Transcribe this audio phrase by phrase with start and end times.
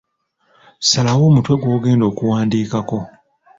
[0.89, 2.99] Salawo omutwe gw'ogenda okuwandiikako.